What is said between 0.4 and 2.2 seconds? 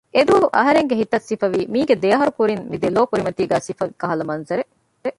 އަހަރެންގެ ހިތަށް ސިފަވީ މީގެ ދެ